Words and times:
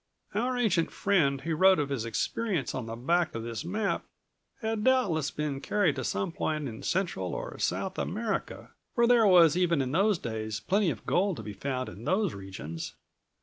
"Our 0.33 0.57
ancient 0.57 0.89
friend 0.89 1.41
who 1.41 1.53
wrote 1.55 1.77
of 1.77 1.89
his 1.89 2.05
experiences 2.05 2.73
on 2.73 2.87
the 2.87 2.95
back 2.95 3.35
of 3.35 3.43
this 3.43 3.63
map 3.63 4.03
had 4.61 4.83
doubtless 4.83 5.29
been 5.29 5.61
carried 5.61 5.95
to 5.97 6.03
some 6.03 6.31
point 6.31 6.67
in 6.67 6.81
Central 6.81 7.35
or 7.35 7.59
South 7.59 7.99
America, 7.99 8.71
for 8.95 9.05
there 9.05 9.27
was, 9.27 9.55
even 9.55 9.79
in 9.79 9.91
those 9.91 10.17
days, 10.17 10.59
plenty 10.59 10.89
of 10.89 11.05
gold 11.05 11.37
to 11.37 11.43
be 11.43 11.53
found 11.53 11.87
in 11.87 12.05
those 12.05 12.33
regions." 12.33 12.95